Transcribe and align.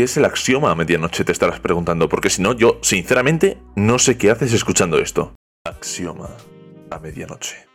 ¿qué 0.00 0.04
es 0.04 0.16
el 0.16 0.24
axioma 0.24 0.70
a 0.70 0.74
medianoche? 0.74 1.24
Te 1.24 1.32
estarás 1.32 1.60
preguntando, 1.60 2.08
porque 2.08 2.30
si 2.30 2.40
no, 2.40 2.54
yo 2.54 2.78
sinceramente 2.80 3.58
no 3.76 3.98
sé 3.98 4.16
qué 4.16 4.30
haces 4.30 4.54
escuchando 4.54 4.98
esto. 4.98 5.34
Axioma 5.66 6.30
a 6.90 6.98
medianoche. 6.98 7.69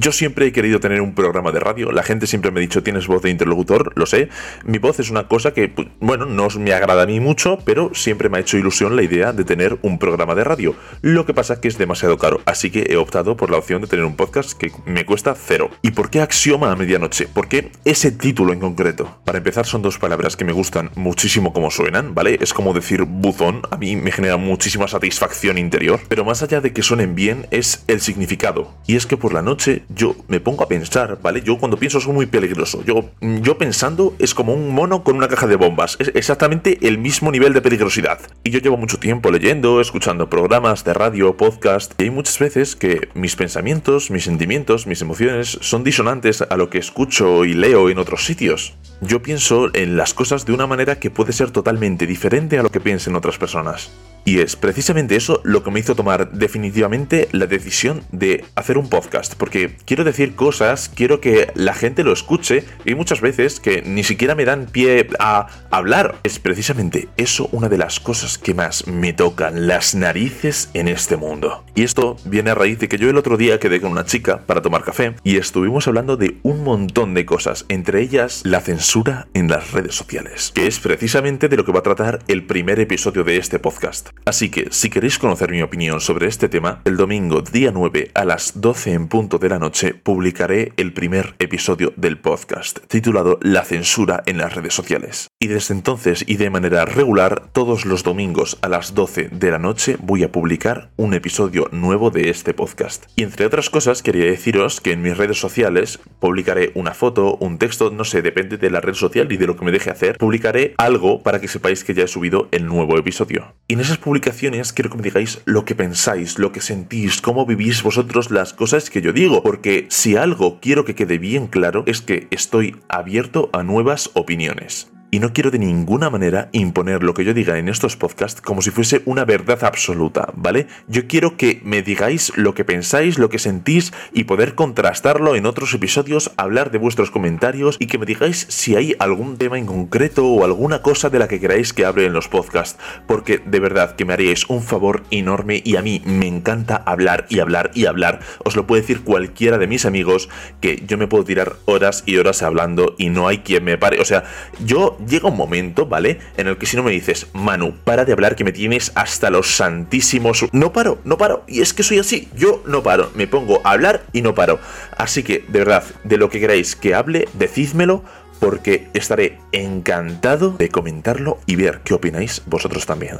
Yo 0.00 0.12
siempre 0.12 0.46
he 0.46 0.52
querido 0.52 0.78
tener 0.78 1.00
un 1.00 1.12
programa 1.12 1.50
de 1.50 1.58
radio. 1.58 1.90
La 1.90 2.04
gente 2.04 2.28
siempre 2.28 2.52
me 2.52 2.60
ha 2.60 2.62
dicho, 2.62 2.84
tienes 2.84 3.08
voz 3.08 3.20
de 3.22 3.30
interlocutor, 3.30 3.92
lo 3.96 4.06
sé. 4.06 4.28
Mi 4.64 4.78
voz 4.78 5.00
es 5.00 5.10
una 5.10 5.26
cosa 5.26 5.52
que, 5.52 5.68
pues, 5.68 5.88
bueno, 5.98 6.24
no 6.24 6.46
me 6.56 6.72
agrada 6.72 7.02
a 7.02 7.06
mí 7.06 7.18
mucho, 7.18 7.58
pero 7.64 7.90
siempre 7.94 8.28
me 8.28 8.38
ha 8.38 8.40
hecho 8.40 8.56
ilusión 8.56 8.94
la 8.94 9.02
idea 9.02 9.32
de 9.32 9.42
tener 9.42 9.76
un 9.82 9.98
programa 9.98 10.36
de 10.36 10.44
radio. 10.44 10.76
Lo 11.02 11.26
que 11.26 11.34
pasa 11.34 11.54
es 11.54 11.58
que 11.58 11.66
es 11.66 11.78
demasiado 11.78 12.16
caro, 12.16 12.40
así 12.46 12.70
que 12.70 12.86
he 12.90 12.96
optado 12.96 13.36
por 13.36 13.50
la 13.50 13.56
opción 13.58 13.82
de 13.82 13.88
tener 13.88 14.04
un 14.04 14.14
podcast 14.14 14.52
que 14.52 14.70
me 14.86 15.04
cuesta 15.04 15.34
cero. 15.34 15.68
¿Y 15.82 15.90
por 15.90 16.10
qué 16.10 16.20
Axioma 16.20 16.70
a 16.70 16.76
medianoche? 16.76 17.26
¿Por 17.26 17.48
qué 17.48 17.72
ese 17.84 18.12
título 18.12 18.52
en 18.52 18.60
concreto? 18.60 19.18
Para 19.24 19.38
empezar, 19.38 19.66
son 19.66 19.82
dos 19.82 19.98
palabras 19.98 20.36
que 20.36 20.44
me 20.44 20.52
gustan 20.52 20.92
muchísimo 20.94 21.52
como 21.52 21.72
suenan, 21.72 22.14
¿vale? 22.14 22.38
Es 22.40 22.54
como 22.54 22.72
decir 22.72 23.02
buzón, 23.02 23.62
a 23.72 23.76
mí 23.76 23.96
me 23.96 24.12
genera 24.12 24.36
muchísima 24.36 24.86
satisfacción 24.86 25.58
interior, 25.58 25.98
pero 26.08 26.24
más 26.24 26.44
allá 26.44 26.60
de 26.60 26.72
que 26.72 26.84
suenen 26.84 27.16
bien, 27.16 27.48
es 27.50 27.82
el 27.88 28.00
significado. 28.00 28.76
Y 28.86 28.94
es 28.94 29.04
que 29.04 29.16
por 29.16 29.34
la 29.34 29.42
noche 29.42 29.82
yo 29.88 30.14
me 30.28 30.40
pongo 30.40 30.64
a 30.64 30.68
pensar, 30.68 31.18
¿vale? 31.22 31.42
Yo 31.42 31.58
cuando 31.58 31.78
pienso 31.78 32.00
soy 32.00 32.12
muy 32.12 32.26
peligroso. 32.26 32.82
Yo, 32.84 33.10
yo 33.20 33.58
pensando 33.58 34.14
es 34.18 34.34
como 34.34 34.52
un 34.52 34.74
mono 34.74 35.02
con 35.02 35.16
una 35.16 35.28
caja 35.28 35.46
de 35.46 35.56
bombas. 35.56 35.96
Es 35.98 36.12
exactamente 36.14 36.78
el 36.82 36.98
mismo 36.98 37.30
nivel 37.30 37.52
de 37.52 37.62
peligrosidad. 37.62 38.20
Y 38.44 38.50
yo 38.50 38.60
llevo 38.60 38.76
mucho 38.76 38.98
tiempo 38.98 39.30
leyendo, 39.30 39.80
escuchando 39.80 40.28
programas 40.28 40.84
de 40.84 40.94
radio, 40.94 41.36
podcast, 41.36 41.92
y 41.98 42.04
hay 42.04 42.10
muchas 42.10 42.38
veces 42.38 42.76
que 42.76 43.08
mis 43.14 43.36
pensamientos, 43.36 44.10
mis 44.10 44.24
sentimientos, 44.24 44.86
mis 44.86 45.02
emociones 45.02 45.58
son 45.60 45.84
disonantes 45.84 46.42
a 46.42 46.56
lo 46.56 46.70
que 46.70 46.78
escucho 46.78 47.44
y 47.44 47.54
leo 47.54 47.88
en 47.88 47.98
otros 47.98 48.24
sitios. 48.24 48.74
Yo 49.00 49.22
pienso 49.22 49.74
en 49.74 49.96
las 49.96 50.12
cosas 50.12 50.44
de 50.44 50.52
una 50.52 50.66
manera 50.66 50.98
que 50.98 51.10
puede 51.10 51.32
ser 51.32 51.50
totalmente 51.50 52.06
diferente 52.06 52.58
a 52.58 52.62
lo 52.62 52.70
que 52.70 52.80
piensen 52.80 53.16
otras 53.16 53.38
personas. 53.38 53.90
Y 54.28 54.40
es 54.40 54.56
precisamente 54.56 55.16
eso 55.16 55.40
lo 55.42 55.62
que 55.62 55.70
me 55.70 55.80
hizo 55.80 55.94
tomar 55.94 56.32
definitivamente 56.32 57.28
la 57.32 57.46
decisión 57.46 58.02
de 58.12 58.44
hacer 58.56 58.76
un 58.76 58.90
podcast, 58.90 59.34
porque 59.36 59.78
quiero 59.86 60.04
decir 60.04 60.34
cosas, 60.34 60.90
quiero 60.94 61.18
que 61.18 61.50
la 61.54 61.72
gente 61.72 62.04
lo 62.04 62.12
escuche 62.12 62.66
y 62.84 62.94
muchas 62.94 63.22
veces 63.22 63.58
que 63.58 63.80
ni 63.80 64.04
siquiera 64.04 64.34
me 64.34 64.44
dan 64.44 64.66
pie 64.66 65.08
a 65.18 65.46
hablar. 65.70 66.16
Es 66.24 66.38
precisamente 66.40 67.08
eso 67.16 67.48
una 67.52 67.70
de 67.70 67.78
las 67.78 68.00
cosas 68.00 68.36
que 68.36 68.52
más 68.52 68.86
me 68.86 69.14
tocan 69.14 69.66
las 69.66 69.94
narices 69.94 70.68
en 70.74 70.88
este 70.88 71.16
mundo. 71.16 71.64
Y 71.74 71.84
esto 71.84 72.18
viene 72.26 72.50
a 72.50 72.54
raíz 72.54 72.78
de 72.80 72.88
que 72.88 72.98
yo 72.98 73.08
el 73.08 73.16
otro 73.16 73.38
día 73.38 73.58
quedé 73.58 73.80
con 73.80 73.92
una 73.92 74.04
chica 74.04 74.42
para 74.44 74.60
tomar 74.60 74.84
café 74.84 75.14
y 75.24 75.38
estuvimos 75.38 75.88
hablando 75.88 76.18
de 76.18 76.36
un 76.42 76.64
montón 76.64 77.14
de 77.14 77.24
cosas, 77.24 77.64
entre 77.70 78.02
ellas 78.02 78.42
la 78.44 78.60
censura 78.60 79.26
en 79.32 79.48
las 79.48 79.72
redes 79.72 79.94
sociales, 79.94 80.52
que 80.54 80.66
es 80.66 80.80
precisamente 80.80 81.48
de 81.48 81.56
lo 81.56 81.64
que 81.64 81.72
va 81.72 81.78
a 81.78 81.82
tratar 81.82 82.18
el 82.28 82.44
primer 82.44 82.78
episodio 82.78 83.24
de 83.24 83.38
este 83.38 83.58
podcast. 83.58 84.10
Así 84.24 84.50
que, 84.50 84.68
si 84.70 84.90
queréis 84.90 85.18
conocer 85.18 85.50
mi 85.50 85.62
opinión 85.62 86.00
sobre 86.00 86.26
este 86.26 86.48
tema, 86.48 86.82
el 86.84 86.96
domingo 86.96 87.40
día 87.40 87.70
9 87.72 88.10
a 88.14 88.24
las 88.24 88.60
12 88.60 88.92
en 88.92 89.08
punto 89.08 89.38
de 89.38 89.48
la 89.48 89.58
noche 89.58 89.94
publicaré 89.94 90.72
el 90.76 90.92
primer 90.92 91.34
episodio 91.38 91.92
del 91.96 92.18
podcast, 92.18 92.78
titulado 92.88 93.38
La 93.42 93.64
censura 93.64 94.22
en 94.26 94.38
las 94.38 94.54
redes 94.54 94.74
sociales. 94.74 95.28
Y 95.40 95.46
desde 95.46 95.74
entonces 95.74 96.24
y 96.26 96.36
de 96.36 96.50
manera 96.50 96.84
regular, 96.84 97.48
todos 97.52 97.84
los 97.84 98.02
domingos 98.02 98.58
a 98.62 98.68
las 98.68 98.94
12 98.94 99.28
de 99.30 99.50
la 99.50 99.58
noche 99.58 99.96
voy 100.00 100.22
a 100.24 100.32
publicar 100.32 100.90
un 100.96 101.14
episodio 101.14 101.68
nuevo 101.72 102.10
de 102.10 102.30
este 102.30 102.54
podcast. 102.54 103.06
Y 103.16 103.22
entre 103.22 103.46
otras 103.46 103.70
cosas, 103.70 104.02
quería 104.02 104.24
deciros 104.24 104.80
que 104.80 104.92
en 104.92 105.02
mis 105.02 105.16
redes 105.16 105.38
sociales 105.38 106.00
publicaré 106.20 106.72
una 106.74 106.94
foto, 106.94 107.36
un 107.36 107.58
texto, 107.58 107.90
no 107.90 108.04
sé, 108.04 108.22
depende 108.22 108.56
de 108.56 108.70
la 108.70 108.80
red 108.80 108.94
social 108.94 109.30
y 109.32 109.36
de 109.36 109.46
lo 109.46 109.56
que 109.56 109.64
me 109.64 109.72
deje 109.72 109.90
hacer, 109.90 110.18
publicaré 110.18 110.74
algo 110.78 111.22
para 111.22 111.40
que 111.40 111.48
sepáis 111.48 111.84
que 111.84 111.94
ya 111.94 112.04
he 112.04 112.08
subido 112.08 112.48
el 112.50 112.66
nuevo 112.66 112.98
episodio. 112.98 113.54
Y 113.68 113.74
en 113.74 113.80
esas 113.80 113.98
publicaciones 114.08 114.72
quiero 114.72 114.88
que 114.88 114.96
me 114.96 115.02
digáis 115.02 115.42
lo 115.44 115.66
que 115.66 115.74
pensáis, 115.74 116.38
lo 116.38 116.50
que 116.50 116.62
sentís, 116.62 117.20
cómo 117.20 117.44
vivís 117.44 117.82
vosotros 117.82 118.30
las 118.30 118.54
cosas 118.54 118.88
que 118.88 119.02
yo 119.02 119.12
digo, 119.12 119.42
porque 119.42 119.86
si 119.90 120.16
algo 120.16 120.60
quiero 120.60 120.86
que 120.86 120.94
quede 120.94 121.18
bien 121.18 121.46
claro 121.46 121.84
es 121.86 122.00
que 122.00 122.26
estoy 122.30 122.76
abierto 122.88 123.50
a 123.52 123.62
nuevas 123.62 124.10
opiniones. 124.14 124.90
Y 125.18 125.20
no 125.20 125.32
quiero 125.32 125.50
de 125.50 125.58
ninguna 125.58 126.10
manera 126.10 126.48
imponer 126.52 127.02
lo 127.02 127.12
que 127.12 127.24
yo 127.24 127.34
diga 127.34 127.58
en 127.58 127.68
estos 127.68 127.96
podcasts 127.96 128.40
como 128.40 128.62
si 128.62 128.70
fuese 128.70 129.02
una 129.04 129.24
verdad 129.24 129.64
absoluta, 129.64 130.28
¿vale? 130.36 130.68
Yo 130.86 131.08
quiero 131.08 131.36
que 131.36 131.60
me 131.64 131.82
digáis 131.82 132.30
lo 132.36 132.54
que 132.54 132.64
pensáis, 132.64 133.18
lo 133.18 133.28
que 133.28 133.40
sentís 133.40 133.92
y 134.12 134.24
poder 134.24 134.54
contrastarlo 134.54 135.34
en 135.34 135.46
otros 135.46 135.74
episodios, 135.74 136.30
hablar 136.36 136.70
de 136.70 136.78
vuestros 136.78 137.10
comentarios 137.10 137.78
y 137.80 137.88
que 137.88 137.98
me 137.98 138.06
digáis 138.06 138.46
si 138.48 138.76
hay 138.76 138.94
algún 139.00 139.38
tema 139.38 139.58
en 139.58 139.66
concreto 139.66 140.24
o 140.24 140.44
alguna 140.44 140.82
cosa 140.82 141.10
de 141.10 141.18
la 141.18 141.26
que 141.26 141.40
queráis 141.40 141.72
que 141.72 141.84
hable 141.84 142.04
en 142.04 142.12
los 142.12 142.28
podcasts, 142.28 142.78
porque 143.08 143.38
de 143.44 143.58
verdad 143.58 143.96
que 143.96 144.04
me 144.04 144.12
haríais 144.12 144.48
un 144.48 144.62
favor 144.62 145.02
enorme 145.10 145.62
y 145.64 145.74
a 145.74 145.82
mí 145.82 146.00
me 146.04 146.28
encanta 146.28 146.76
hablar 146.76 147.26
y 147.28 147.40
hablar 147.40 147.72
y 147.74 147.86
hablar. 147.86 148.20
Os 148.44 148.54
lo 148.54 148.68
puede 148.68 148.82
decir 148.82 149.02
cualquiera 149.02 149.58
de 149.58 149.66
mis 149.66 149.84
amigos 149.84 150.28
que 150.60 150.84
yo 150.86 150.96
me 150.96 151.08
puedo 151.08 151.24
tirar 151.24 151.56
horas 151.64 152.04
y 152.06 152.18
horas 152.18 152.44
hablando 152.44 152.94
y 152.98 153.10
no 153.10 153.26
hay 153.26 153.38
quien 153.38 153.64
me 153.64 153.78
pare. 153.78 154.00
O 154.00 154.04
sea, 154.04 154.22
yo 154.64 154.96
llega 155.08 155.28
un 155.28 155.36
momento, 155.36 155.86
¿vale? 155.86 156.18
En 156.36 156.46
el 156.46 156.58
que 156.58 156.66
si 156.66 156.76
no 156.76 156.82
me 156.82 156.90
dices, 156.90 157.26
Manu, 157.32 157.74
para 157.84 158.04
de 158.04 158.12
hablar 158.12 158.36
que 158.36 158.44
me 158.44 158.52
tienes 158.52 158.92
hasta 158.94 159.30
los 159.30 159.56
santísimos... 159.56 160.46
No 160.52 160.72
paro, 160.72 161.00
no 161.04 161.18
paro. 161.18 161.44
Y 161.46 161.60
es 161.60 161.74
que 161.74 161.82
soy 161.82 161.98
así, 161.98 162.28
yo 162.36 162.62
no 162.66 162.82
paro. 162.82 163.10
Me 163.14 163.26
pongo 163.26 163.60
a 163.64 163.72
hablar 163.72 164.04
y 164.12 164.22
no 164.22 164.34
paro. 164.34 164.60
Así 164.96 165.22
que, 165.22 165.44
de 165.48 165.58
verdad, 165.58 165.84
de 166.04 166.16
lo 166.16 166.30
que 166.30 166.40
queráis 166.40 166.76
que 166.76 166.94
hable, 166.94 167.28
decídmelo 167.34 168.04
porque 168.38 168.88
estaré 168.94 169.38
encantado 169.52 170.50
de 170.52 170.68
comentarlo 170.68 171.38
y 171.46 171.56
ver 171.56 171.80
qué 171.84 171.94
opináis 171.94 172.42
vosotros 172.46 172.86
también. 172.86 173.16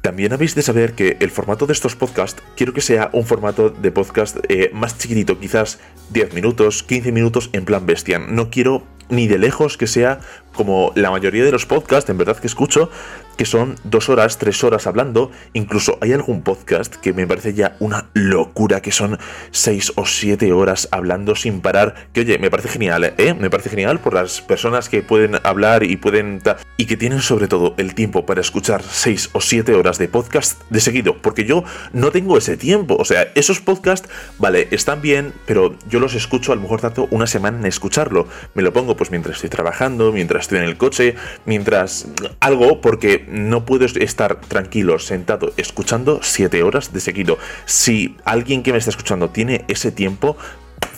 También 0.00 0.32
habéis 0.32 0.56
de 0.56 0.62
saber 0.62 0.94
que 0.94 1.16
el 1.20 1.30
formato 1.30 1.66
de 1.66 1.72
estos 1.72 1.94
podcasts 1.94 2.42
quiero 2.56 2.72
que 2.72 2.80
sea 2.80 3.10
un 3.12 3.24
formato 3.24 3.70
de 3.70 3.92
podcast 3.92 4.36
eh, 4.48 4.70
más 4.72 4.98
chiquitito, 4.98 5.38
quizás 5.38 5.78
10 6.10 6.34
minutos, 6.34 6.82
15 6.82 7.12
minutos 7.12 7.50
en 7.52 7.64
plan 7.64 7.86
bestia. 7.86 8.18
No 8.18 8.50
quiero 8.50 8.84
ni 9.10 9.28
de 9.28 9.38
lejos 9.38 9.76
que 9.76 9.86
sea 9.86 10.18
como 10.54 10.92
la 10.94 11.10
mayoría 11.10 11.44
de 11.44 11.52
los 11.52 11.66
podcasts, 11.66 12.10
en 12.10 12.18
verdad 12.18 12.36
que 12.36 12.46
escucho, 12.46 12.90
que 13.36 13.44
son 13.44 13.76
dos 13.84 14.08
horas, 14.08 14.38
tres 14.38 14.62
horas 14.64 14.86
hablando. 14.86 15.30
Incluso 15.52 15.98
hay 16.00 16.12
algún 16.12 16.42
podcast 16.42 16.94
que 16.96 17.12
me 17.12 17.26
parece 17.26 17.54
ya 17.54 17.76
una 17.80 18.06
locura, 18.14 18.80
que 18.80 18.92
son 18.92 19.18
seis 19.50 19.92
o 19.96 20.06
siete 20.06 20.52
horas 20.52 20.88
hablando 20.90 21.34
sin 21.34 21.60
parar. 21.60 22.08
Que 22.12 22.20
oye, 22.20 22.38
me 22.38 22.50
parece 22.50 22.68
genial, 22.68 23.14
¿eh? 23.16 23.34
Me 23.34 23.50
parece 23.50 23.70
genial 23.70 24.00
por 24.00 24.14
las 24.14 24.40
personas 24.42 24.88
que 24.88 25.02
pueden 25.02 25.38
hablar 25.44 25.82
y 25.82 25.96
pueden... 25.96 26.42
Y 26.76 26.86
que 26.86 26.96
tienen 26.96 27.20
sobre 27.20 27.48
todo 27.48 27.74
el 27.78 27.94
tiempo 27.94 28.26
para 28.26 28.40
escuchar 28.40 28.82
seis 28.82 29.30
o 29.32 29.40
siete 29.40 29.74
horas 29.74 29.98
de 29.98 30.08
podcast 30.08 30.60
de 30.70 30.80
seguido. 30.80 31.16
Porque 31.18 31.44
yo 31.44 31.64
no 31.92 32.10
tengo 32.10 32.36
ese 32.36 32.56
tiempo. 32.56 32.96
O 32.98 33.04
sea, 33.04 33.28
esos 33.34 33.60
podcasts, 33.60 34.08
vale, 34.38 34.68
están 34.70 35.00
bien, 35.00 35.32
pero 35.46 35.76
yo 35.88 36.00
los 36.00 36.14
escucho, 36.14 36.52
a 36.52 36.56
lo 36.56 36.62
mejor 36.62 36.80
tanto 36.80 37.08
una 37.10 37.26
semana 37.26 37.58
en 37.58 37.66
escucharlo. 37.66 38.26
Me 38.54 38.62
lo 38.62 38.72
pongo 38.72 38.96
pues 38.96 39.10
mientras 39.10 39.36
estoy 39.36 39.50
trabajando, 39.50 40.12
mientras 40.12 40.41
estoy 40.42 40.58
en 40.58 40.64
el 40.64 40.76
coche, 40.76 41.14
mientras 41.46 42.06
algo, 42.40 42.80
porque 42.80 43.24
no 43.28 43.64
puedo 43.64 43.84
estar 43.86 44.40
tranquilo, 44.40 44.98
sentado, 44.98 45.52
escuchando 45.56 46.20
siete 46.22 46.62
horas 46.62 46.92
de 46.92 47.00
seguido. 47.00 47.38
Si 47.64 48.16
alguien 48.24 48.62
que 48.62 48.72
me 48.72 48.78
está 48.78 48.90
escuchando 48.90 49.30
tiene 49.30 49.64
ese 49.68 49.90
tiempo, 49.90 50.36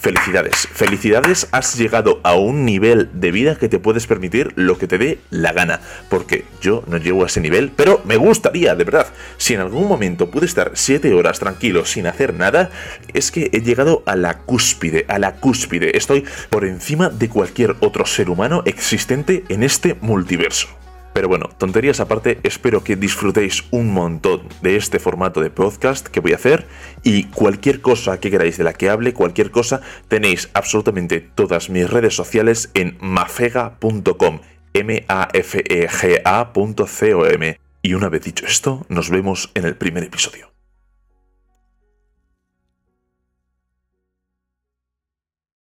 Felicidades, 0.05 0.69
felicidades, 0.71 1.49
has 1.51 1.79
llegado 1.79 2.21
a 2.25 2.35
un 2.35 2.65
nivel 2.65 3.09
de 3.15 3.31
vida 3.33 3.57
que 3.57 3.71
te 3.71 3.79
puedes 3.79 4.07
permitir 4.07 4.53
lo 4.55 4.77
que 4.77 4.87
te 4.87 4.99
dé 4.99 5.19
la 5.31 5.53
gana, 5.53 5.81
porque 6.11 6.45
yo 6.61 6.85
no 6.87 6.99
llego 6.99 7.25
a 7.25 7.27
ese 7.27 7.41
nivel, 7.41 7.73
pero 7.75 8.03
me 8.05 8.17
gustaría, 8.17 8.75
de 8.75 8.85
verdad, 8.85 9.07
si 9.39 9.55
en 9.55 9.61
algún 9.61 9.89
momento 9.89 10.31
pude 10.31 10.45
estar 10.45 10.73
7 10.75 11.15
horas 11.15 11.39
tranquilo 11.39 11.87
sin 11.87 12.07
hacer 12.07 12.35
nada, 12.35 12.71
es 13.15 13.31
que 13.31 13.49
he 13.53 13.63
llegado 13.63 14.03
a 14.05 14.15
la 14.15 14.39
cúspide, 14.39 15.07
a 15.09 15.19
la 15.19 15.37
cúspide, 15.37 15.97
estoy 15.97 16.25
por 16.51 16.67
encima 16.67 17.09
de 17.09 17.31
cualquier 17.31 17.77
otro 17.81 18.05
ser 18.05 18.29
humano 18.29 18.63
existente 18.67 19.45
en 19.49 19.63
este 19.63 19.97
multiverso. 20.01 20.84
Pero 21.15 21.29
bueno, 21.29 21.49
tonterías 21.57 22.01
aparte, 22.01 22.41
espero 22.43 22.83
que 22.83 22.97
disfrutéis 22.97 23.65
un 23.71 23.93
montón 23.95 24.43
de 24.63 24.77
este 24.77 24.99
formato 24.99 25.41
de 25.41 25.49
podcast 25.49 26.09
que 26.09 26.19
voy 26.19 26.33
a 26.33 26.37
hacer 26.37 26.67
y 27.05 27.25
cualquier 27.25 27.81
cosa 27.81 28.19
que 28.19 28.33
queráis 28.33 28.59
de 28.59 28.65
la 28.65 28.73
que 28.73 28.91
hable, 28.91 29.15
cualquier 29.15 29.53
cosa, 29.53 29.81
tenéis 30.09 30.51
absolutamente 30.55 31.21
todas 31.21 31.71
mis 31.71 31.89
redes 31.89 32.17
sociales 32.17 32.71
en 32.75 32.99
mafega.com, 33.01 34.41
m 34.73 35.05
a 35.09 35.29
f 35.33 35.63
e 35.65 35.89
g 35.89 36.21
a.com. 36.25 37.55
Y 37.81 37.95
una 37.95 38.09
vez 38.09 38.25
dicho 38.25 38.45
esto, 38.45 38.85
nos 38.89 39.09
vemos 39.09 39.53
en 39.55 39.67
el 39.67 39.77
primer 39.77 40.03
episodio. 40.03 40.54